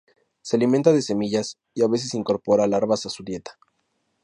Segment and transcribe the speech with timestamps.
[0.41, 3.59] Se alimenta de semillas y a veces incorpora larvas a su dieta.